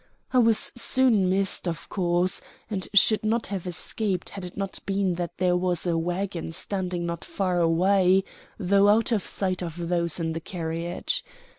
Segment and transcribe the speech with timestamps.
[0.33, 5.13] I was soon missed, of course, and should not have escaped had it not been
[5.13, 8.23] that there was a wagon standing not far away,
[8.57, 11.23] though out of sight of those in the carriage.